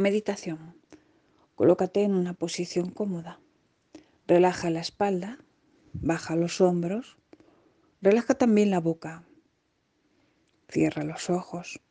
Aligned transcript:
Meditación. 0.00 0.80
Colócate 1.54 2.04
en 2.04 2.14
una 2.14 2.32
posición 2.32 2.88
cómoda. 2.88 3.38
Relaja 4.26 4.70
la 4.70 4.80
espalda, 4.80 5.44
baja 5.92 6.36
los 6.36 6.62
hombros, 6.62 7.18
relaja 8.00 8.32
también 8.32 8.70
la 8.70 8.80
boca. 8.80 9.28
Cierra 10.70 11.04
los 11.04 11.28
ojos. 11.28 11.82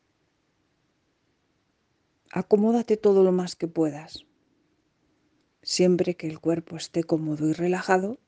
Acomódate 2.32 2.96
todo 2.96 3.22
lo 3.22 3.30
más 3.30 3.54
que 3.54 3.68
puedas. 3.68 4.26
Siempre 5.62 6.16
que 6.16 6.26
el 6.26 6.40
cuerpo 6.40 6.76
esté 6.76 7.04
cómodo 7.04 7.48
y 7.48 7.52
relajado, 7.52 8.18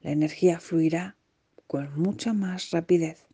la 0.00 0.12
energía 0.12 0.60
fluirá 0.60 1.18
con 1.66 2.00
mucha 2.00 2.32
más 2.32 2.70
rapidez. 2.70 3.26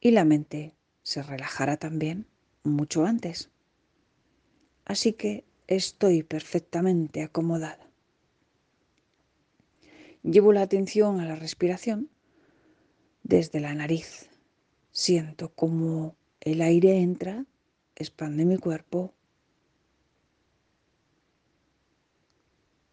Y 0.00 0.10
la 0.10 0.26
mente 0.26 0.76
se 1.02 1.22
relajará 1.22 1.78
también 1.78 2.26
mucho 2.64 3.04
antes. 3.04 3.50
Así 4.84 5.12
que 5.12 5.44
estoy 5.66 6.22
perfectamente 6.22 7.22
acomodada. 7.22 7.88
Llevo 10.22 10.52
la 10.52 10.62
atención 10.62 11.20
a 11.20 11.24
la 11.24 11.36
respiración 11.36 12.08
desde 13.22 13.60
la 13.60 13.74
nariz. 13.74 14.28
Siento 14.90 15.52
como 15.54 16.16
el 16.40 16.60
aire 16.62 16.98
entra, 16.98 17.44
expande 17.96 18.44
mi 18.44 18.58
cuerpo 18.58 19.14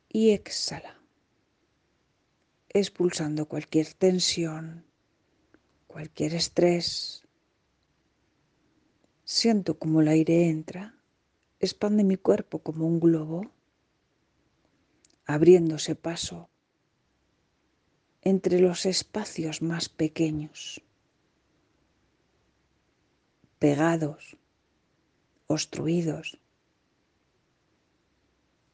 y 0.08 0.32
exhala, 0.32 1.00
expulsando 2.70 3.48
cualquier 3.48 3.94
tensión, 3.94 4.86
cualquier 5.88 6.34
estrés. 6.34 7.24
Siento 9.32 9.78
como 9.78 10.02
el 10.02 10.08
aire 10.08 10.50
entra, 10.50 10.96
expande 11.60 12.04
mi 12.04 12.18
cuerpo 12.18 12.64
como 12.64 12.88
un 12.88 13.00
globo, 13.00 13.52
abriéndose 15.24 15.94
paso 15.94 16.50
entre 18.24 18.60
los 18.60 18.88
espacios 18.88 19.62
más 19.62 19.88
pequeños, 19.88 20.82
pegados, 23.60 24.36
obstruidos 25.46 26.40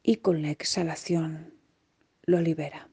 y 0.02 0.16
con 0.16 0.40
la 0.40 0.52
exhalación 0.52 1.52
lo 2.22 2.40
libera. 2.40 2.88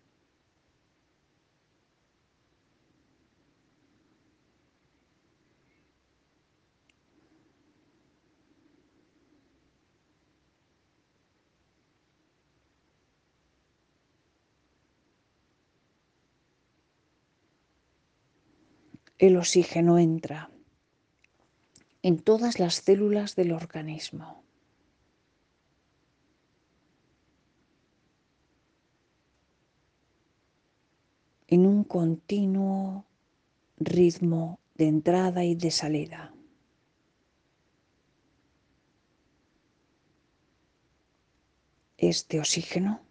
El 19.24 19.38
oxígeno 19.38 20.00
entra 20.00 20.52
en 22.02 22.20
todas 22.20 22.60
las 22.60 22.76
células 22.76 23.38
del 23.38 23.54
organismo. 23.54 24.44
en 31.48 31.66
un 31.66 31.86
continuo 31.86 33.06
ritmo 33.78 34.60
de 34.76 34.88
entrada 34.88 35.46
y 35.46 35.56
de 35.56 35.72
salida. 35.72 36.34
Este 41.98 42.40
oxígeno, 42.40 43.06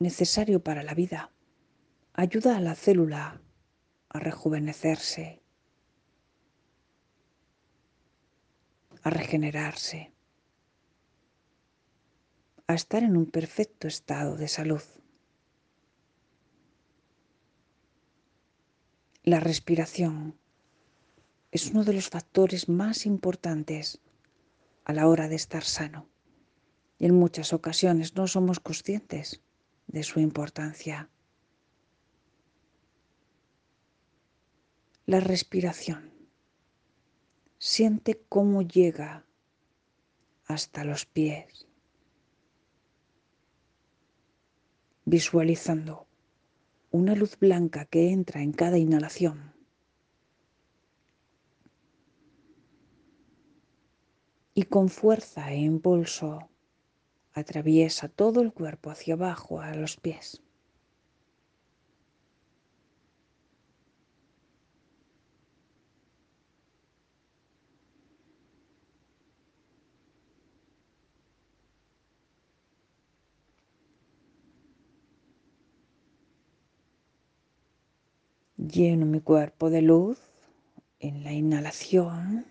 necesario 0.00 0.64
para 0.64 0.82
la 0.82 0.94
vida, 0.94 1.30
ayuda 2.14 2.56
a 2.56 2.60
la 2.60 2.74
célula 2.74 3.42
a 4.16 4.18
rejuvenecerse, 4.18 5.42
a 9.02 9.10
regenerarse, 9.10 10.12
a 12.66 12.74
estar 12.74 13.02
en 13.02 13.16
un 13.16 13.26
perfecto 13.26 13.86
estado 13.86 14.36
de 14.36 14.48
salud. 14.48 14.82
La 19.22 19.40
respiración 19.40 20.38
es 21.50 21.70
uno 21.70 21.84
de 21.84 21.92
los 21.92 22.08
factores 22.08 22.68
más 22.68 23.06
importantes 23.06 24.00
a 24.84 24.92
la 24.92 25.08
hora 25.08 25.28
de 25.28 25.36
estar 25.36 25.64
sano 25.64 26.08
y 26.98 27.06
en 27.06 27.14
muchas 27.14 27.52
ocasiones 27.52 28.14
no 28.16 28.26
somos 28.26 28.60
conscientes 28.60 29.42
de 29.86 30.02
su 30.02 30.20
importancia. 30.20 31.10
La 35.08 35.20
respiración. 35.20 36.10
Siente 37.58 38.20
cómo 38.28 38.62
llega 38.62 39.24
hasta 40.46 40.82
los 40.82 41.06
pies, 41.06 41.68
visualizando 45.04 46.08
una 46.90 47.14
luz 47.14 47.38
blanca 47.38 47.84
que 47.84 48.10
entra 48.10 48.42
en 48.42 48.50
cada 48.50 48.78
inhalación. 48.78 49.54
Y 54.54 54.64
con 54.64 54.88
fuerza 54.88 55.52
e 55.52 55.58
impulso 55.58 56.50
atraviesa 57.32 58.08
todo 58.08 58.40
el 58.42 58.52
cuerpo 58.52 58.90
hacia 58.90 59.14
abajo 59.14 59.60
a 59.60 59.72
los 59.76 59.98
pies. 59.98 60.42
Lleno 78.66 79.06
mi 79.06 79.20
cuerpo 79.20 79.70
de 79.70 79.80
luz 79.80 80.18
en 80.98 81.22
la 81.22 81.32
inhalación, 81.32 82.46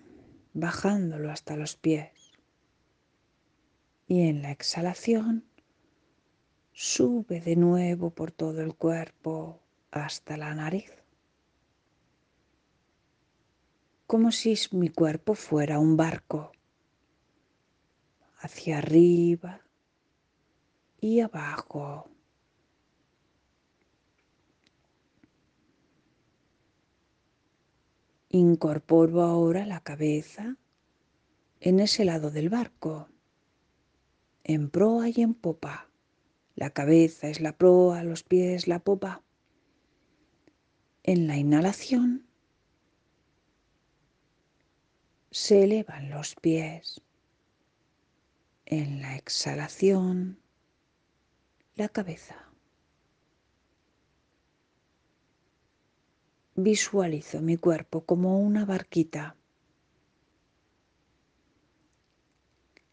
bajándolo 0.53 1.29
hasta 1.29 1.57
los 1.57 1.75
pies. 1.75 2.31
Y 4.07 4.29
en 4.29 4.41
la 4.41 4.51
exhalación, 4.51 5.43
sube 6.71 7.41
de 7.41 7.57
nuevo 7.57 8.11
por 8.11 8.31
todo 8.31 8.61
el 8.61 8.75
cuerpo 8.75 9.59
hasta 9.91 10.37
la 10.37 10.55
nariz. 10.55 10.93
Como 14.07 14.31
si 14.31 14.55
mi 14.71 14.87
cuerpo 14.87 15.35
fuera 15.35 15.79
un 15.79 15.97
barco, 15.97 16.53
hacia 18.37 18.77
arriba 18.77 19.59
y 21.01 21.19
abajo. 21.19 22.14
Incorporo 28.37 29.21
ahora 29.21 29.65
la 29.65 29.79
cabeza 29.79 30.57
en 31.61 31.79
ese 31.79 32.03
lado 32.03 32.31
del 32.31 32.49
barco, 32.49 33.07
en 34.43 34.69
proa 34.69 35.07
y 35.07 35.21
en 35.21 35.33
popa. 35.33 35.89
La 36.53 36.71
cabeza 36.71 37.29
es 37.29 37.39
la 37.39 37.57
proa, 37.57 38.03
los 38.03 38.23
pies 38.23 38.67
la 38.67 38.79
popa. 38.79 39.23
En 41.03 41.27
la 41.27 41.37
inhalación 41.37 42.27
se 45.31 45.63
elevan 45.63 46.09
los 46.09 46.35
pies. 46.35 47.01
En 48.65 49.01
la 49.01 49.15
exhalación, 49.15 50.41
la 51.75 51.87
cabeza. 51.87 52.44
Visualizo 56.57 57.41
mi 57.41 57.57
cuerpo 57.57 58.05
como 58.05 58.39
una 58.39 58.63
barquita 58.63 59.35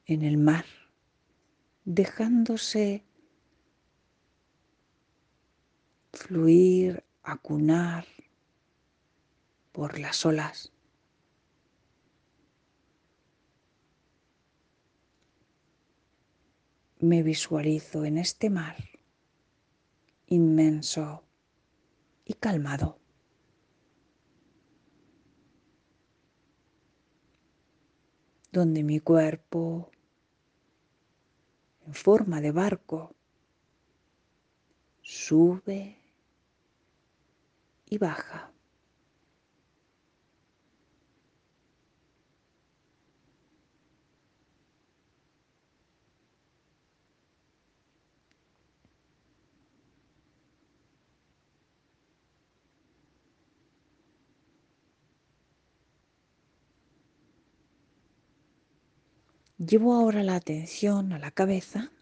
en 0.04 0.22
el 0.22 0.36
mar, 0.36 0.64
dejándose 1.84 3.04
fluir, 6.12 7.04
acunar 7.22 8.04
por 9.70 10.00
las 10.00 10.26
olas. 10.26 10.72
Me 16.98 17.22
visualizo 17.22 18.04
en 18.04 18.18
este 18.18 18.50
mar 18.50 18.76
inmenso 20.26 21.24
y 22.24 22.34
calmado. 22.34 23.01
Donde 28.52 28.82
mi 28.82 29.00
cuerpo, 29.00 29.90
en 31.86 31.94
forma 31.94 32.40
de 32.40 32.52
barco, 32.52 33.14
sube 35.00 35.98
y 37.86 37.98
baja. 37.98 38.52
Llevo 59.64 59.94
ahora 59.94 60.24
la 60.24 60.34
atención 60.34 61.12
a 61.12 61.20
la 61.20 61.30
cabeza, 61.30 61.92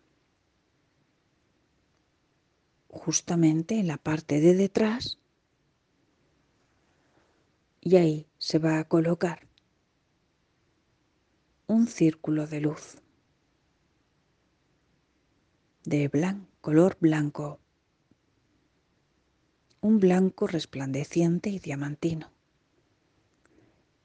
justamente 2.88 3.78
en 3.78 3.86
la 3.86 3.98
parte 3.98 4.40
de 4.40 4.54
detrás, 4.54 5.18
y 7.82 7.96
ahí 7.96 8.26
se 8.38 8.58
va 8.58 8.78
a 8.78 8.84
colocar 8.84 9.46
un 11.66 11.86
círculo 11.86 12.46
de 12.46 12.62
luz 12.62 12.96
de 15.84 16.10
color 16.62 16.96
blanco, 16.98 17.60
un 19.82 19.98
blanco 19.98 20.46
resplandeciente 20.46 21.50
y 21.50 21.58
diamantino. 21.58 22.30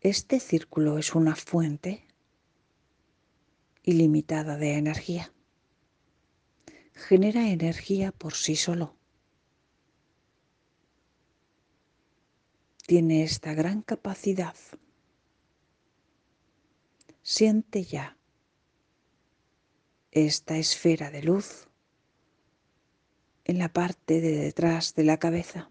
Este 0.01 0.41
círculo 0.41 0.97
es 0.97 1.15
una 1.15 1.37
fuente 1.37 2.04
ilimitada 3.85 4.57
de 4.57 4.73
energía. 4.73 5.31
Genera 6.93 7.49
energía 7.49 8.11
por 8.11 8.33
sí 8.33 8.55
solo. 8.55 8.97
Tiene 12.87 13.23
esta 13.23 13.53
gran 13.53 13.83
capacidad. 13.83 14.55
Siente 17.21 17.83
ya 17.83 18.17
esta 20.11 20.57
esfera 20.57 21.11
de 21.11 21.21
luz 21.21 21.67
en 23.43 23.59
la 23.59 23.71
parte 23.71 24.19
de 24.19 24.31
detrás 24.37 24.95
de 24.95 25.03
la 25.03 25.17
cabeza, 25.17 25.69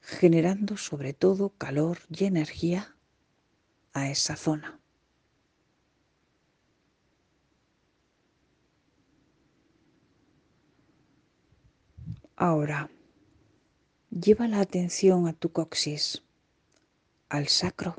generando 0.00 0.76
sobre 0.76 1.12
todo 1.12 1.50
calor 1.50 1.98
y 2.08 2.24
energía 2.24 2.96
a 3.92 4.10
esa 4.10 4.34
zona. 4.36 4.80
Ahora, 12.38 12.90
lleva 14.10 14.46
la 14.46 14.60
atención 14.60 15.26
a 15.26 15.32
tu 15.32 15.52
coxis, 15.52 16.22
al 17.30 17.48
sacro, 17.48 17.96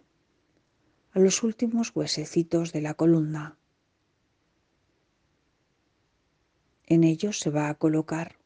a 1.13 1.18
los 1.19 1.42
últimos 1.42 1.92
huesecitos 1.95 2.72
de 2.72 2.81
la 2.81 2.94
columna. 2.94 3.57
En 6.86 7.04
ellos 7.04 7.39
se 7.39 7.50
va 7.50 7.68
a 7.68 7.74
colocar 7.74 8.38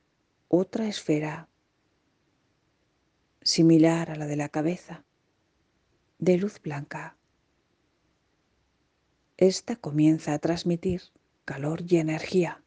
otra 0.47 0.87
esfera 0.87 1.49
similar 3.41 4.11
a 4.11 4.15
la 4.15 4.27
de 4.27 4.37
la 4.37 4.47
cabeza, 4.47 5.03
de 6.19 6.37
luz 6.37 6.61
blanca. 6.61 7.17
Esta 9.35 9.75
comienza 9.75 10.33
a 10.33 10.39
transmitir 10.39 11.01
calor 11.43 11.83
y 11.85 11.97
energía 11.97 12.63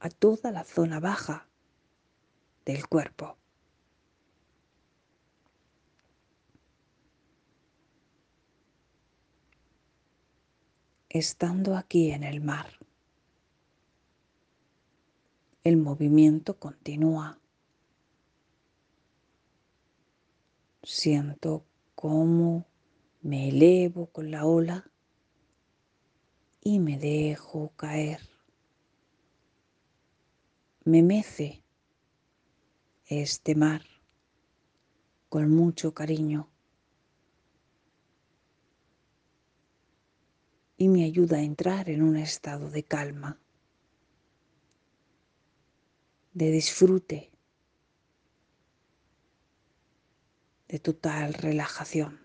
a 0.00 0.10
toda 0.10 0.52
la 0.52 0.64
zona 0.64 1.00
baja 1.00 1.48
del 2.64 2.86
cuerpo. 2.88 3.36
Estando 11.08 11.76
aquí 11.76 12.10
en 12.10 12.22
el 12.22 12.40
mar, 12.40 12.78
el 15.62 15.76
movimiento 15.76 16.58
continúa. 16.58 17.38
Siento 20.82 21.64
cómo 21.94 22.66
me 23.20 23.50
elevo 23.50 24.06
con 24.06 24.30
la 24.30 24.46
ola 24.46 24.90
y 26.62 26.78
me 26.78 26.98
dejo 26.98 27.72
caer. 27.76 28.20
Me 30.84 31.02
mece 31.02 31.61
este 33.20 33.54
mar 33.54 33.82
con 35.28 35.50
mucho 35.50 35.92
cariño 35.92 36.48
y 40.76 40.88
me 40.88 41.04
ayuda 41.04 41.36
a 41.36 41.42
entrar 41.42 41.90
en 41.90 42.02
un 42.02 42.16
estado 42.16 42.70
de 42.70 42.82
calma, 42.82 43.38
de 46.32 46.50
disfrute, 46.50 47.30
de 50.68 50.78
total 50.78 51.34
relajación. 51.34 52.21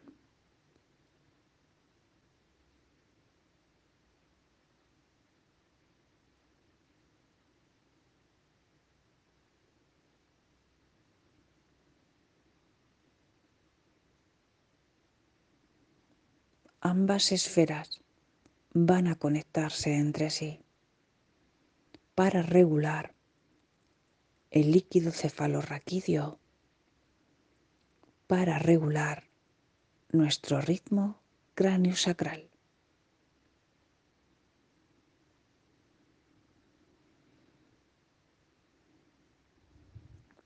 Ambas 16.88 17.34
esferas 17.34 18.01
van 18.74 19.07
a 19.07 19.16
conectarse 19.16 19.95
entre 19.95 20.30
sí 20.30 20.63
para 22.16 22.42
regular 22.42 23.13
el 24.51 24.72
líquido 24.72 25.12
cefalorraquídeo, 25.12 26.39
para 28.25 28.57
regular 28.57 29.30
nuestro 30.10 30.62
ritmo 30.62 31.21
cráneo 31.56 31.95
sacral. 31.95 32.50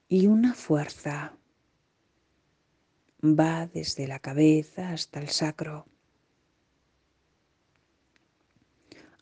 Y 0.10 0.27
una 0.27 0.56
fuerza 0.56 1.38
va 3.24 3.68
desde 3.68 4.08
la 4.08 4.20
cabeza 4.20 4.89
hasta 4.92 5.20
el 5.20 5.30
sacro 5.30 5.86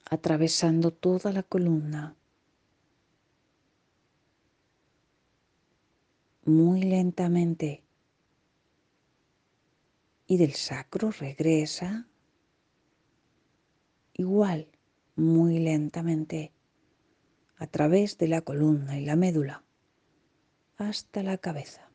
atravesando 0.09 0.91
toda 0.91 1.31
la 1.31 1.43
columna. 1.43 2.15
Muy 6.45 6.81
lentamente. 6.81 7.83
Y 10.25 10.37
del 10.37 10.53
sacro 10.53 11.11
regresa 11.11 12.07
igual, 14.13 14.67
muy 15.15 15.59
lentamente, 15.59 16.51
a 17.57 17.67
través 17.67 18.17
de 18.17 18.27
la 18.27 18.41
columna 18.41 18.99
y 18.99 19.05
la 19.05 19.15
médula 19.15 19.63
hasta 20.77 21.23
la 21.23 21.37
cabeza. 21.37 21.91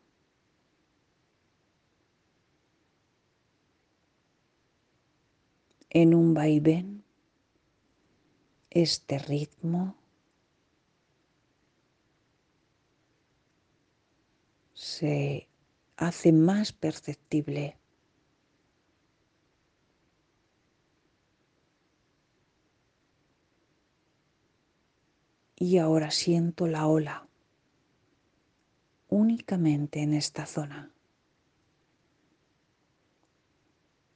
En 5.90 6.14
un 6.14 6.34
vaivén 6.34 6.93
este 8.74 9.18
ritmo 9.20 9.96
se 14.74 15.48
hace 15.96 16.32
más 16.32 16.72
perceptible. 16.72 17.78
Y 25.56 25.78
ahora 25.78 26.10
siento 26.10 26.66
la 26.66 26.88
ola 26.88 27.28
únicamente 29.08 30.02
en 30.02 30.14
esta 30.14 30.46
zona. 30.46 30.92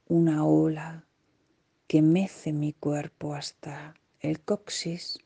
Una 0.09 0.45
ola 0.45 1.07
que 1.87 2.01
mece 2.01 2.51
mi 2.51 2.73
cuerpo 2.73 3.33
hasta 3.33 3.95
el 4.19 4.41
coxis, 4.41 5.19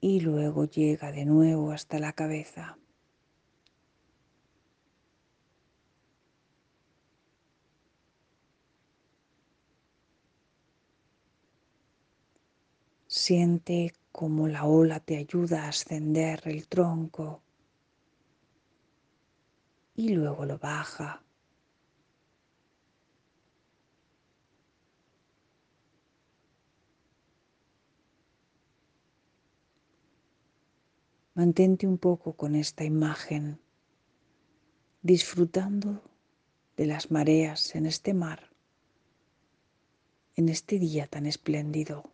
y 0.00 0.20
luego 0.20 0.64
llega 0.64 1.12
de 1.12 1.24
nuevo 1.24 1.72
hasta 1.72 1.98
la 1.98 2.12
cabeza. 2.12 2.78
Siente 13.08 13.92
cómo 14.12 14.46
la 14.46 14.64
ola 14.64 15.00
te 15.00 15.16
ayuda 15.16 15.64
a 15.64 15.68
ascender 15.70 16.42
el 16.44 16.68
tronco 16.68 17.42
y 19.96 20.10
luego 20.10 20.44
lo 20.44 20.58
baja. 20.58 21.25
Mantente 31.36 31.86
un 31.86 31.98
poco 31.98 32.32
con 32.32 32.54
esta 32.54 32.82
imagen, 32.84 33.60
disfrutando 35.02 36.02
de 36.78 36.86
las 36.86 37.10
mareas 37.10 37.74
en 37.74 37.84
este 37.84 38.14
mar, 38.14 38.48
en 40.34 40.48
este 40.48 40.78
día 40.78 41.06
tan 41.06 41.26
espléndido. 41.26 42.10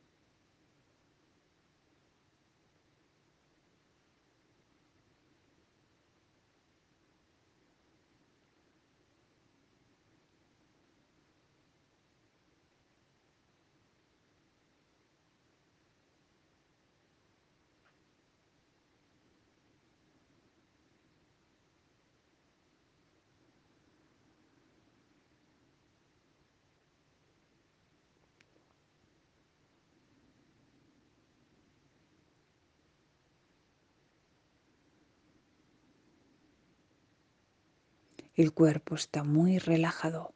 El 38.34 38.54
cuerpo 38.54 38.94
está 38.94 39.24
muy 39.24 39.58
relajado. 39.58 40.34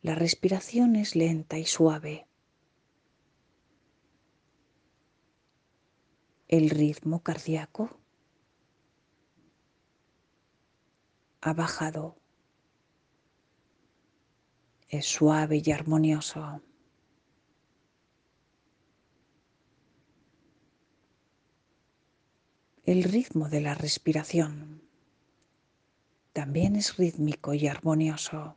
La 0.00 0.14
respiración 0.14 0.96
es 0.96 1.14
lenta 1.14 1.58
y 1.58 1.66
suave. 1.66 2.26
El 6.48 6.70
ritmo 6.70 7.22
cardíaco 7.22 8.00
ha 11.42 11.52
bajado. 11.52 12.16
Es 14.88 15.06
suave 15.06 15.62
y 15.64 15.70
armonioso. 15.70 16.62
El 22.84 23.04
ritmo 23.04 23.48
de 23.48 23.60
la 23.60 23.74
respiración 23.74 24.81
también 26.32 26.76
es 26.76 26.96
rítmico 26.96 27.54
y 27.54 27.66
armonioso. 27.66 28.56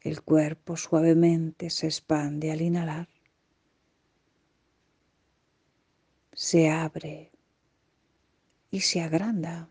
El 0.00 0.22
cuerpo 0.22 0.76
suavemente 0.76 1.70
se 1.70 1.86
expande 1.86 2.50
al 2.50 2.60
inhalar. 2.60 3.08
Se 6.32 6.70
abre 6.70 7.32
y 8.70 8.80
se 8.80 9.00
agranda 9.00 9.68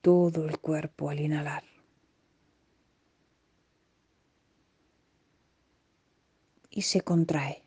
todo 0.00 0.46
el 0.46 0.58
cuerpo 0.58 1.10
al 1.10 1.20
inhalar. 1.20 1.64
Y 6.70 6.82
se 6.82 7.00
contrae 7.00 7.62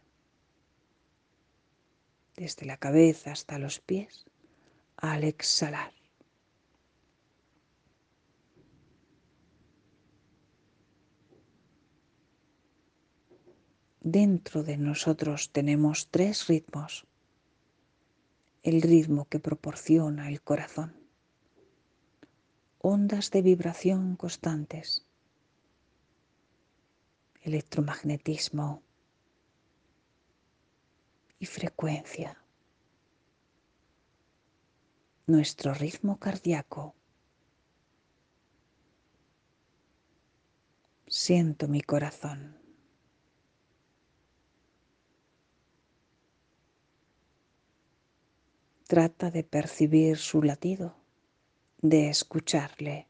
desde 2.35 2.65
la 2.65 2.77
cabeza 2.77 3.31
hasta 3.31 3.57
los 3.57 3.79
pies 3.79 4.29
al 5.01 5.23
exhalar. 5.23 5.93
Dentro 14.01 14.63
de 14.63 14.77
nosotros 14.77 15.51
tenemos 15.51 16.09
tres 16.09 16.47
ritmos. 16.47 17.05
El 18.63 18.81
ritmo 18.81 19.25
que 19.25 19.39
proporciona 19.39 20.29
el 20.29 20.41
corazón. 20.41 20.95
Ondas 22.79 23.31
de 23.31 23.41
vibración 23.41 24.15
constantes. 24.15 25.05
Electromagnetismo 27.41 28.83
y 31.39 31.45
frecuencia 31.45 32.38
nuestro 35.29 35.75
ritmo 35.75 36.17
cardíaco. 36.17 36.95
Siento 41.07 41.67
mi 41.67 41.81
corazón. 41.81 42.57
Trata 48.87 49.29
de 49.29 49.43
percibir 49.43 50.17
su 50.17 50.41
latido, 50.41 50.95
de 51.81 52.09
escucharle. 52.09 53.08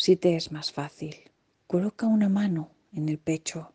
Si 0.00 0.14
te 0.14 0.36
es 0.36 0.52
más 0.52 0.70
fácil, 0.70 1.16
coloca 1.66 2.06
una 2.06 2.28
mano 2.28 2.70
en 2.92 3.08
el 3.08 3.18
pecho. 3.18 3.72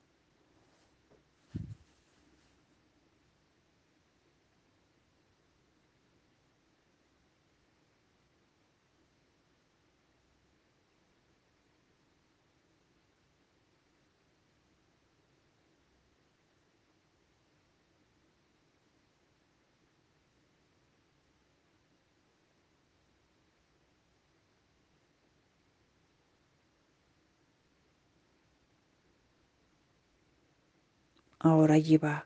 Ahora 31.43 31.77
lleva 31.77 32.25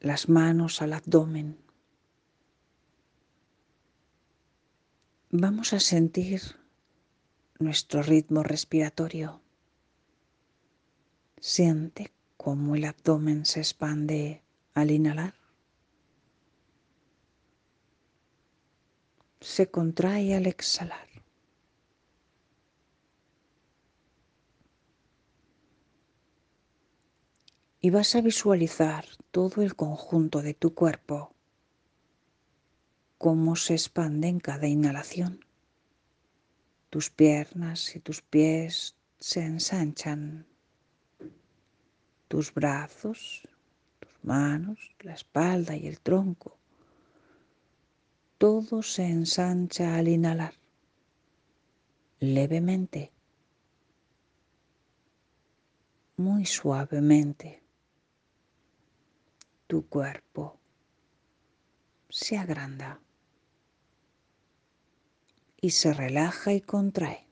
las 0.00 0.28
manos 0.28 0.82
al 0.82 0.92
abdomen. 0.92 1.56
Vamos 5.30 5.72
a 5.72 5.78
sentir 5.78 6.42
nuestro 7.60 8.02
ritmo 8.02 8.42
respiratorio. 8.42 9.40
Siente 11.38 12.10
cómo 12.36 12.74
el 12.74 12.86
abdomen 12.86 13.46
se 13.46 13.60
expande 13.60 14.42
al 14.74 14.90
inhalar. 14.90 15.34
Se 19.40 19.70
contrae 19.70 20.34
al 20.34 20.46
exhalar. 20.46 21.11
Y 27.84 27.90
vas 27.90 28.14
a 28.14 28.20
visualizar 28.20 29.04
todo 29.32 29.60
el 29.60 29.74
conjunto 29.74 30.40
de 30.40 30.54
tu 30.54 30.72
cuerpo, 30.72 31.34
cómo 33.18 33.56
se 33.56 33.74
expande 33.74 34.28
en 34.28 34.38
cada 34.38 34.68
inhalación. 34.68 35.44
Tus 36.90 37.10
piernas 37.10 37.96
y 37.96 37.98
tus 37.98 38.22
pies 38.22 38.94
se 39.18 39.44
ensanchan, 39.44 40.46
tus 42.28 42.54
brazos, 42.54 43.48
tus 43.98 44.12
manos, 44.22 44.78
la 45.00 45.14
espalda 45.14 45.74
y 45.74 45.88
el 45.88 45.98
tronco. 45.98 46.56
Todo 48.38 48.84
se 48.84 49.06
ensancha 49.06 49.96
al 49.96 50.06
inhalar, 50.06 50.54
levemente, 52.20 53.10
muy 56.16 56.46
suavemente 56.46 57.61
tu 59.72 59.88
cuerpo 59.88 60.60
se 62.10 62.36
agranda 62.36 63.00
y 65.62 65.70
se 65.70 65.94
relaja 65.94 66.52
y 66.52 66.60
contrae. 66.60 67.26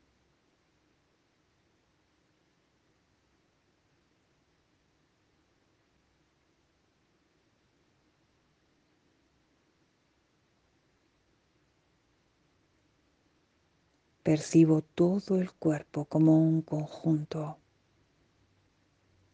Percibo 14.22 14.80
todo 14.80 15.36
el 15.36 15.52
cuerpo 15.52 16.06
como 16.06 16.38
un 16.38 16.62
conjunto, 16.62 17.58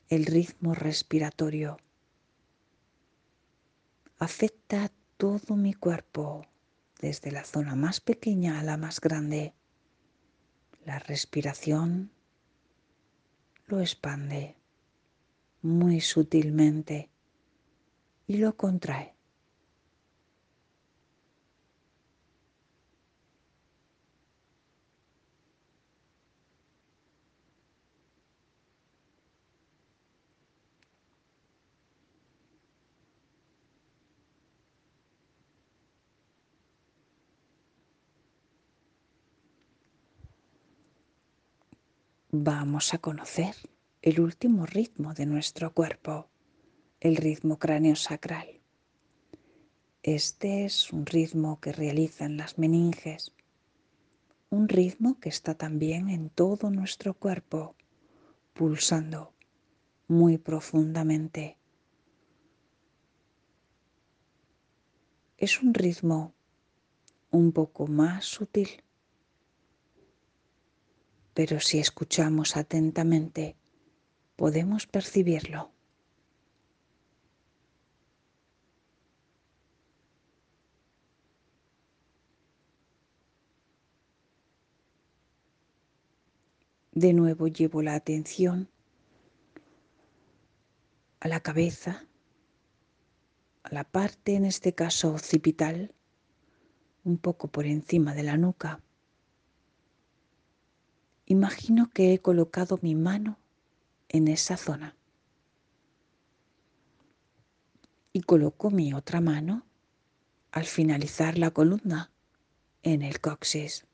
el 0.09 0.27
ritmo 0.27 0.75
respiratorio 0.75 1.77
afecta 4.19 4.91
todo 5.17 5.57
mi 5.57 5.75
cuerpo, 5.75 6.47
desde 7.01 7.31
la 7.31 7.45
zona 7.45 7.75
más 7.75 8.01
pequeña 8.01 8.61
a 8.61 8.63
la 8.63 8.77
más 8.77 9.01
grande. 9.01 9.55
La 10.85 10.99
respiración 10.99 12.11
lo 13.67 13.81
expande 13.81 14.57
muy 15.63 16.01
sutilmente 16.01 17.11
y 18.27 18.37
lo 18.39 18.57
contrae. 18.57 19.16
Vamos 42.45 42.93
a 42.93 42.99
conocer 42.99 43.55
el 44.03 44.21
último 44.21 44.67
ritmo 44.67 45.15
de 45.15 45.27
nuestro 45.27 45.73
cuerpo, 45.73 46.29
el 47.01 47.17
ritmo 47.17 47.59
cráneo 47.59 47.97
sacral. 47.97 48.61
Este 50.03 50.65
es 50.65 50.93
un 50.93 51.07
ritmo 51.07 51.61
que 51.61 51.73
realizan 51.73 52.37
las 52.37 52.59
meninges, 52.59 53.33
un 54.51 54.69
ritmo 54.69 55.19
que 55.19 55.29
está 55.29 55.55
también 55.55 56.09
en 56.11 56.31
todo 56.31 56.71
nuestro 56.71 57.15
cuerpo, 57.15 57.75
pulsando 58.53 59.33
muy 60.07 60.39
profundamente. 60.39 61.59
Es 65.37 65.63
un 65.63 65.75
ritmo 65.75 66.35
un 67.31 67.53
poco 67.53 67.87
más 67.87 68.25
sutil 68.25 68.83
pero 71.37 71.61
si 71.61 71.79
escuchamos 71.79 72.57
atentamente, 72.57 73.57
podemos 74.37 74.87
percibirlo. 74.87 75.71
De 86.93 87.13
nuevo 87.13 87.49
llevo 87.49 87.83
la 87.83 87.97
atención 87.97 88.71
a 91.21 91.29
la 91.29 91.41
cabeza, 91.41 92.07
a 93.63 93.75
la 93.75 93.85
parte, 93.85 94.37
en 94.37 94.47
este 94.47 94.75
caso 94.75 95.13
occipital, 95.13 95.95
un 97.05 97.19
poco 97.19 97.49
por 97.49 97.67
encima 97.67 98.15
de 98.15 98.23
la 98.23 98.39
nuca. 98.39 98.86
Imagino 101.29 101.91
que 101.91 102.15
he 102.15 102.21
colocado 102.21 102.79
mi 102.83 102.95
mano 102.95 103.37
en 104.09 104.29
esa 104.29 104.57
zona. 104.57 104.97
Y 108.13 108.23
coloco 108.23 108.71
mi 108.71 108.95
otra 108.95 109.21
mano 109.21 109.67
al 110.53 110.67
finalizar 110.67 111.37
la 111.37 111.51
columna 111.51 112.13
en 112.85 113.03
el 113.03 113.21
coxis. 113.21 113.87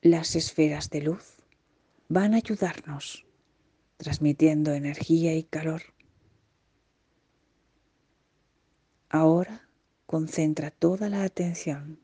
Las 0.00 0.34
esferas 0.34 0.88
de 0.88 1.02
luz 1.02 1.36
van 2.08 2.32
a 2.32 2.38
ayudarnos 2.38 3.26
transmitiendo 3.98 4.72
energía 4.72 5.34
y 5.34 5.44
calor. 5.44 5.82
Ahora 9.10 9.63
Concentra 10.14 10.70
toda 10.70 11.08
la 11.08 11.24
atención 11.24 11.98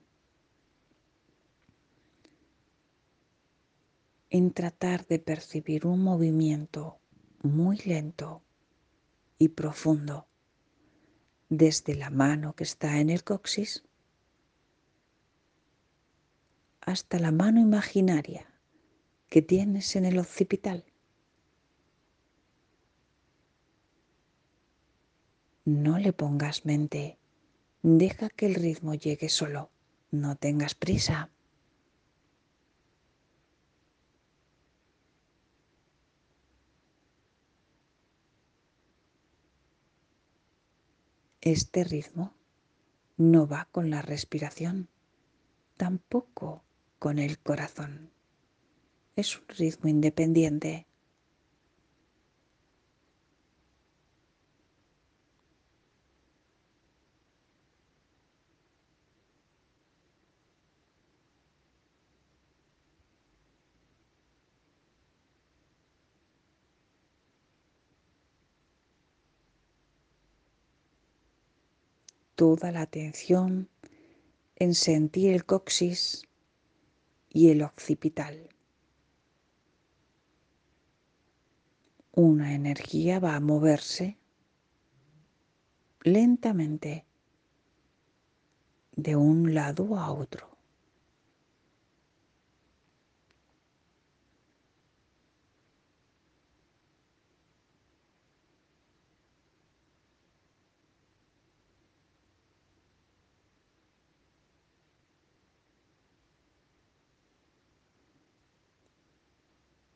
en 4.30 4.52
tratar 4.52 5.06
de 5.06 5.20
percibir 5.20 5.86
un 5.86 6.02
movimiento 6.02 6.98
muy 7.44 7.76
lento 7.76 8.42
y 9.38 9.50
profundo 9.50 10.26
desde 11.50 11.94
la 11.94 12.10
mano 12.10 12.56
que 12.56 12.64
está 12.64 12.98
en 12.98 13.10
el 13.10 13.22
coxis 13.22 13.84
hasta 16.80 17.20
la 17.20 17.30
mano 17.30 17.60
imaginaria 17.60 18.44
que 19.28 19.40
tienes 19.40 19.94
en 19.94 20.04
el 20.04 20.18
occipital. 20.18 20.84
No 25.64 26.00
le 26.00 26.12
pongas 26.12 26.64
mente 26.64 27.19
Deja 27.82 28.28
que 28.28 28.44
el 28.46 28.54
ritmo 28.56 28.94
llegue 28.94 29.30
solo. 29.30 29.70
No 30.10 30.36
tengas 30.36 30.74
prisa. 30.74 31.30
Este 41.40 41.84
ritmo 41.84 42.34
no 43.16 43.46
va 43.46 43.66
con 43.72 43.88
la 43.88 44.02
respiración, 44.02 44.90
tampoco 45.78 46.62
con 46.98 47.18
el 47.18 47.38
corazón. 47.38 48.10
Es 49.16 49.38
un 49.38 49.48
ritmo 49.48 49.88
independiente 49.88 50.86
toda 72.40 72.72
la 72.72 72.80
atención 72.80 73.68
en 74.56 74.74
sentir 74.74 75.34
el 75.34 75.44
coxis 75.44 76.26
y 77.28 77.50
el 77.50 77.60
occipital. 77.60 78.48
Una 82.12 82.54
energía 82.54 83.18
va 83.18 83.36
a 83.36 83.40
moverse 83.40 84.16
lentamente 86.00 87.04
de 88.92 89.16
un 89.16 89.52
lado 89.52 89.98
a 89.98 90.10
otro. 90.10 90.49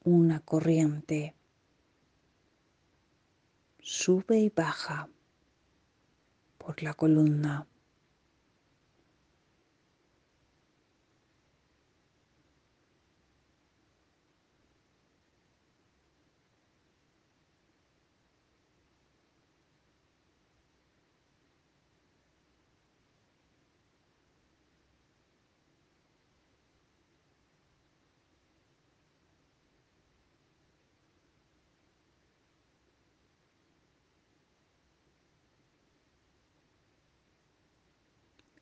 Una 0.04 0.40
corriente. 0.40 1.34
Sube 3.80 4.38
y 4.38 4.50
baja 4.50 5.08
por 6.58 6.82
la 6.82 6.94
columna. 6.94 7.66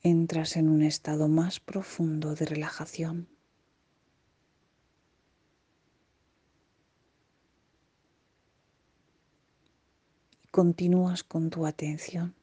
Entras 0.02 0.56
en 0.56 0.68
un 0.68 0.82
estado 0.82 1.28
más 1.28 1.60
profundo 1.60 2.34
de 2.34 2.46
relajación. 2.46 3.28
Continúas 10.50 11.24
con 11.24 11.50
tu 11.50 11.66
atención 11.66 12.34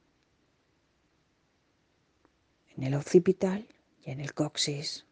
en 2.75 2.83
el 2.83 2.95
occipital 2.95 3.67
y 4.03 4.11
en 4.11 4.21
el 4.21 4.33
coxis. 4.33 5.08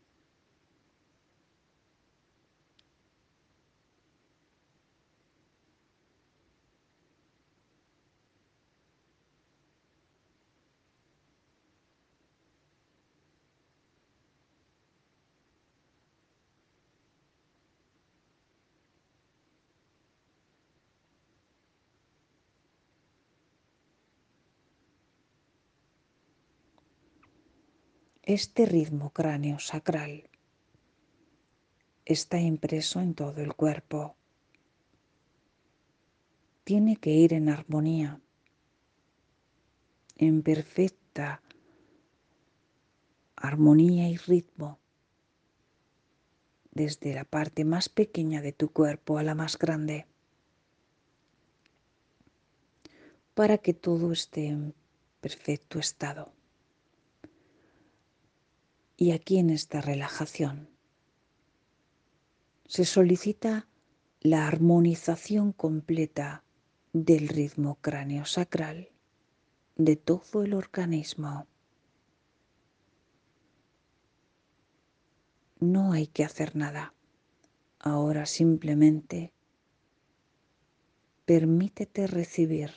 Este 28.28 28.66
ritmo 28.66 29.12
cráneo 29.12 29.58
sacral 29.58 30.30
está 32.04 32.42
impreso 32.42 33.00
en 33.00 33.14
todo 33.14 33.42
el 33.42 33.56
cuerpo. 33.56 34.18
Tiene 36.66 36.98
que 36.98 37.12
ir 37.12 37.32
en 37.32 37.48
armonía, 37.48 38.20
en 40.18 40.42
perfecta 40.44 41.42
armonía 43.38 44.10
y 44.10 44.18
ritmo, 44.18 44.78
desde 46.72 47.14
la 47.14 47.24
parte 47.24 47.64
más 47.64 47.88
pequeña 47.88 48.42
de 48.42 48.52
tu 48.52 48.74
cuerpo 48.74 49.18
a 49.20 49.24
la 49.24 49.36
más 49.36 49.58
grande, 49.58 50.06
para 53.34 53.58
que 53.58 53.74
todo 53.74 54.12
esté 54.12 54.48
en 54.48 54.76
perfecto 55.22 55.80
estado. 55.80 56.37
Y 59.00 59.12
aquí 59.12 59.38
en 59.38 59.52
esta 59.52 59.80
relajación 59.80 60.70
se 62.66 62.84
solicita 62.84 63.68
la 64.22 64.48
armonización 64.48 65.54
completa 65.54 66.44
del 66.94 67.28
ritmo 67.28 67.78
cráneo 67.80 68.26
sacral 68.26 68.90
de 69.76 69.98
todo 69.98 70.42
el 70.42 70.56
organismo. 70.56 71.46
No 75.60 75.92
hay 75.92 76.08
que 76.08 76.24
hacer 76.24 76.56
nada. 76.56 76.96
Ahora 77.78 78.26
simplemente 78.26 79.32
permítete 81.26 82.08
recibir 82.08 82.72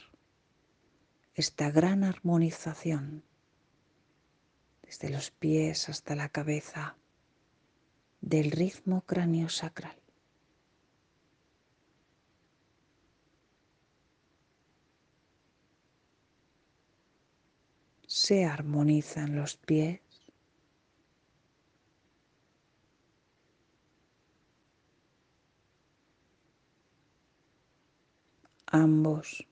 esta 1.34 1.70
gran 1.70 2.04
armonización 2.04 3.24
desde 4.90 5.08
los 5.08 5.30
pies 5.30 5.88
hasta 5.88 6.16
la 6.16 6.28
cabeza 6.30 6.96
del 8.20 8.50
ritmo 8.50 9.02
cráneo 9.02 9.48
sacral. 9.48 9.96
Se 18.08 18.44
armonizan 18.44 19.36
los 19.36 19.56
pies. 19.58 20.00
Ambos 28.66 29.46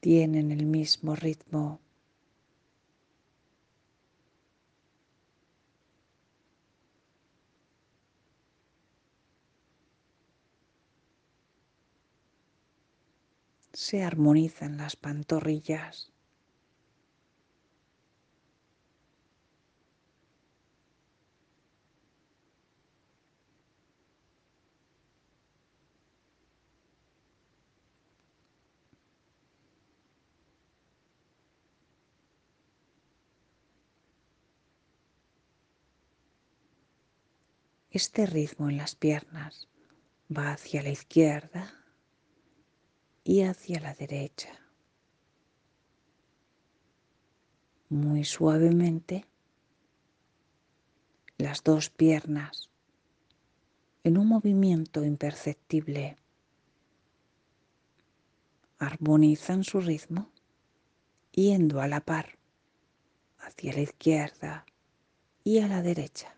tienen 0.00 0.52
el 0.52 0.66
mismo 0.66 1.16
ritmo 1.16 1.80
se 13.74 14.04
armonizan 14.04 14.76
las 14.76 14.94
pantorrillas. 14.94 16.12
Este 37.90 38.26
ritmo 38.26 38.70
en 38.70 38.76
las 38.76 38.96
piernas 38.96 39.68
va 40.28 40.52
hacia 40.52 40.82
la 40.82 40.90
izquierda 40.90 41.83
y 43.24 43.42
hacia 43.42 43.80
la 43.80 43.94
derecha. 43.94 44.50
Muy 47.88 48.24
suavemente, 48.24 49.24
las 51.38 51.64
dos 51.64 51.90
piernas 51.90 52.70
en 54.04 54.18
un 54.18 54.28
movimiento 54.28 55.02
imperceptible 55.02 56.16
armonizan 58.78 59.64
su 59.64 59.80
ritmo 59.80 60.30
yendo 61.32 61.80
a 61.80 61.88
la 61.88 62.00
par 62.00 62.38
hacia 63.38 63.72
la 63.72 63.80
izquierda 63.80 64.66
y 65.42 65.58
a 65.58 65.68
la 65.68 65.82
derecha. 65.82 66.33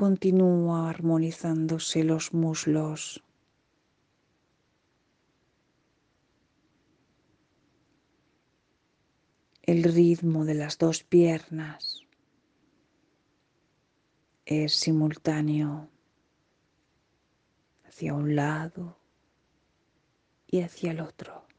Continúa 0.00 0.88
armonizándose 0.88 2.04
los 2.04 2.32
muslos. 2.32 3.22
El 9.60 9.82
ritmo 9.82 10.46
de 10.46 10.54
las 10.54 10.78
dos 10.78 11.02
piernas 11.04 12.06
es 14.46 14.72
simultáneo 14.72 15.90
hacia 17.84 18.14
un 18.14 18.34
lado 18.34 18.96
y 20.46 20.62
hacia 20.62 20.92
el 20.92 21.00
otro. 21.00 21.49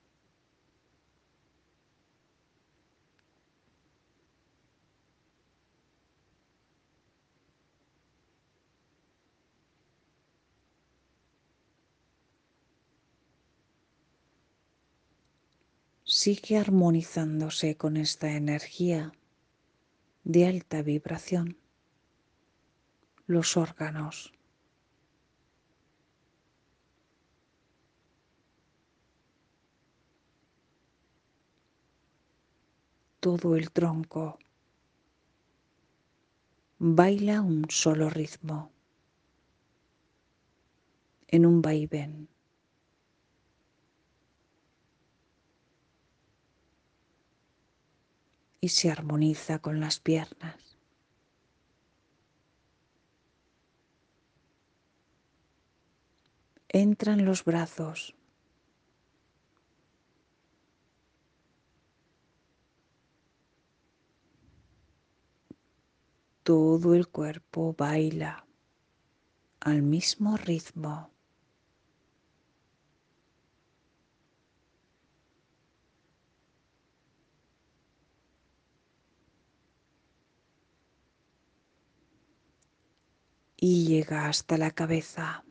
Sigue 16.12 16.58
armonizándose 16.58 17.78
con 17.78 17.95
esta 17.95 18.34
energía 18.34 19.13
de 20.26 20.45
alta 20.45 20.82
vibración 20.82 21.58
los 23.28 23.56
órganos. 23.56 24.34
Todo 33.21 33.56
el 33.56 33.71
tronco 33.71 34.38
baila 36.78 37.39
un 37.41 37.67
solo 37.69 38.10
ritmo 38.10 38.69
en 41.30 41.45
un 41.45 41.62
vaivén. 41.62 42.28
y 48.62 48.69
se 48.69 48.91
armoniza 48.91 49.60
con 49.60 49.80
las 49.80 50.00
piernas. 50.00 50.78
Entran 56.69 57.26
los 57.26 57.43
brazos. 57.43 58.15
Todo 66.43 66.95
el 66.95 67.08
cuerpo 67.08 67.74
baila 67.78 68.45
al 69.60 69.82
mismo 69.82 70.38
ritmo. 70.38 71.12
Y 83.63 83.86
llega 83.86 84.28
hasta 84.28 84.58
la 84.58 84.71
cabeza. 84.71 85.45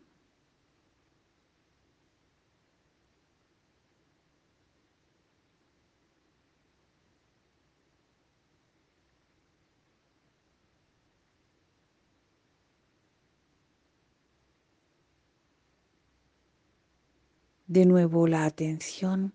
De 17.68 17.86
nuevo 17.86 18.26
la 18.26 18.44
atención 18.44 19.34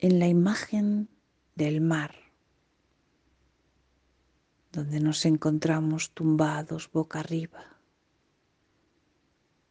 en 0.00 0.18
la 0.18 0.26
imagen 0.26 1.08
del 1.54 1.80
mar, 1.80 2.16
donde 4.72 4.98
nos 4.98 5.24
encontramos 5.24 6.10
tumbados 6.10 6.90
boca 6.90 7.20
arriba 7.20 7.71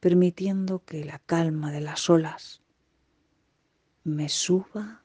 permitiendo 0.01 0.83
que 0.83 1.05
la 1.05 1.19
calma 1.19 1.71
de 1.71 1.79
las 1.79 2.09
olas 2.09 2.63
me 4.03 4.29
suba 4.29 5.03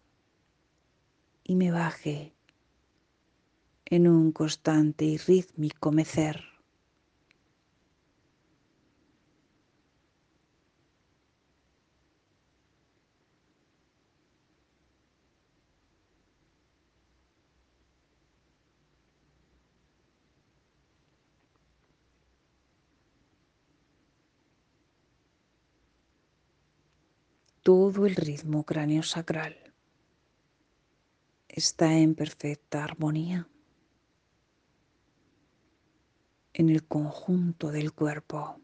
y 1.44 1.54
me 1.54 1.70
baje 1.70 2.34
en 3.84 4.08
un 4.08 4.32
constante 4.32 5.04
y 5.04 5.18
rítmico 5.18 5.92
mecer. 5.92 6.55
Todo 27.66 28.06
el 28.06 28.14
ritmo 28.14 28.62
cráneo 28.62 29.02
sacral 29.02 29.56
está 31.48 31.98
en 31.98 32.14
perfecta 32.14 32.84
armonía 32.84 33.48
en 36.52 36.68
el 36.68 36.86
conjunto 36.86 37.72
del 37.72 37.92
cuerpo. 37.92 38.60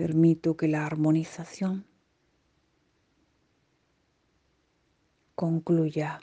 Permito 0.00 0.56
que 0.56 0.66
la 0.66 0.86
armonización 0.86 1.84
concluya. 5.34 6.20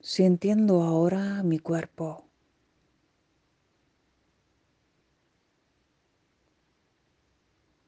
Sintiendo 0.00 0.82
ahora 0.82 1.42
mi 1.42 1.58
cuerpo. 1.58 2.26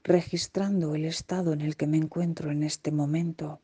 registrando 0.02 0.94
el 0.94 1.04
estado 1.04 1.52
en 1.52 1.60
el 1.60 1.76
que 1.76 1.86
me 1.86 1.98
encuentro 1.98 2.50
en 2.50 2.62
este 2.62 2.90
momento. 2.90 3.60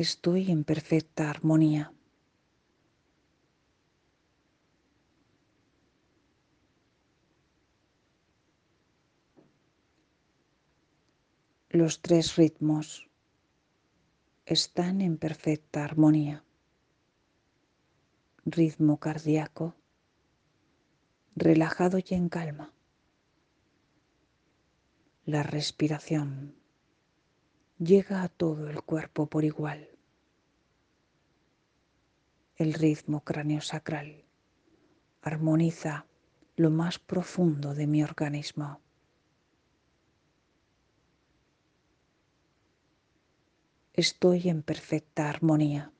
Estoy 0.00 0.50
en 0.50 0.64
perfecta 0.64 1.28
armonía. 1.28 1.92
Los 11.68 12.00
tres 12.00 12.36
ritmos 12.36 13.10
están 14.46 15.02
en 15.02 15.18
perfecta 15.18 15.84
armonía. 15.84 16.44
Ritmo 18.46 18.98
cardíaco, 18.98 19.76
relajado 21.36 21.98
y 21.98 22.14
en 22.14 22.30
calma. 22.30 22.72
La 25.26 25.42
respiración 25.42 26.54
llega 27.78 28.22
a 28.22 28.28
todo 28.28 28.68
el 28.70 28.82
cuerpo 28.82 29.26
por 29.26 29.44
igual. 29.44 29.89
El 32.60 32.74
ritmo 32.74 33.24
cráneo-sacral 33.24 34.22
armoniza 35.22 36.04
lo 36.56 36.68
más 36.68 36.98
profundo 36.98 37.72
de 37.72 37.86
mi 37.86 38.02
organismo. 38.02 38.82
Estoy 43.94 44.50
en 44.50 44.62
perfecta 44.62 45.30
armonía. 45.30 45.90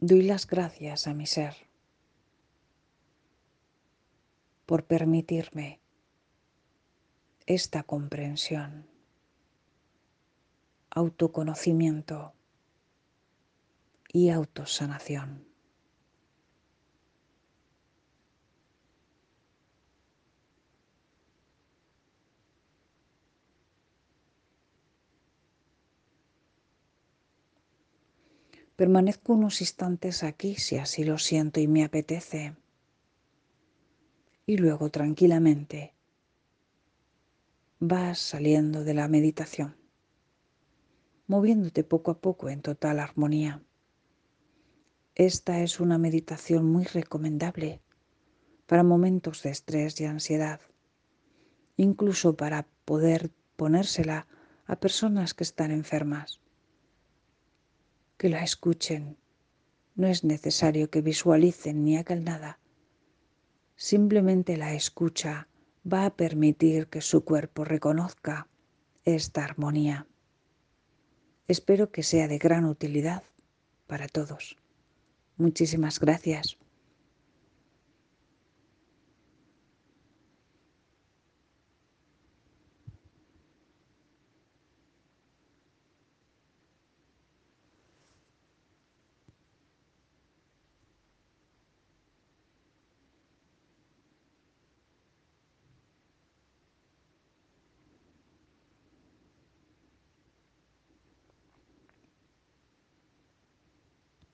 Doy 0.00 0.22
las 0.22 0.48
gracias 0.48 1.06
a 1.06 1.14
mi 1.14 1.26
ser 1.26 1.54
por 4.66 4.84
permitirme 4.84 5.83
esta 7.46 7.82
comprensión, 7.82 8.86
autoconocimiento 10.90 12.32
y 14.12 14.30
autosanación. 14.30 15.46
Permanezco 28.76 29.34
unos 29.34 29.60
instantes 29.60 30.24
aquí 30.24 30.56
si 30.56 30.78
así 30.78 31.04
lo 31.04 31.18
siento 31.18 31.60
y 31.60 31.68
me 31.68 31.84
apetece 31.84 32.56
y 34.46 34.56
luego 34.56 34.90
tranquilamente 34.90 35.93
vas 37.88 38.18
saliendo 38.18 38.84
de 38.84 38.94
la 38.94 39.08
meditación, 39.08 39.76
moviéndote 41.26 41.84
poco 41.84 42.10
a 42.10 42.20
poco 42.20 42.48
en 42.48 42.62
total 42.62 42.98
armonía. 42.98 43.62
Esta 45.14 45.60
es 45.60 45.80
una 45.80 45.98
meditación 45.98 46.66
muy 46.66 46.84
recomendable 46.84 47.80
para 48.66 48.82
momentos 48.82 49.42
de 49.42 49.50
estrés 49.50 50.00
y 50.00 50.04
ansiedad, 50.04 50.60
incluso 51.76 52.36
para 52.36 52.66
poder 52.84 53.30
ponérsela 53.56 54.26
a 54.66 54.80
personas 54.80 55.34
que 55.34 55.44
están 55.44 55.70
enfermas. 55.70 56.40
Que 58.16 58.28
la 58.28 58.42
escuchen. 58.42 59.16
No 59.94 60.08
es 60.08 60.24
necesario 60.24 60.90
que 60.90 61.02
visualicen 61.02 61.84
ni 61.84 61.96
hagan 61.96 62.24
nada 62.24 62.58
Simplemente 63.76 64.56
la 64.56 64.72
escucha 64.74 65.48
va 65.90 66.06
a 66.06 66.16
permitir 66.16 66.88
que 66.88 67.00
su 67.00 67.24
cuerpo 67.24 67.64
reconozca 67.64 68.48
esta 69.04 69.44
armonía. 69.44 70.06
Espero 71.46 71.90
que 71.90 72.02
sea 72.02 72.26
de 72.26 72.38
gran 72.38 72.64
utilidad 72.64 73.22
para 73.86 74.08
todos. 74.08 74.56
Muchísimas 75.36 76.00
gracias. 76.00 76.58